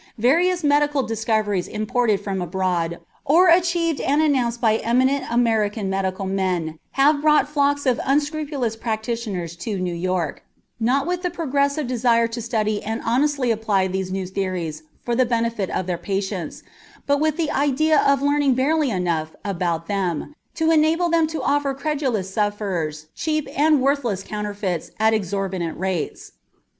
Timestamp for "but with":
17.05-17.37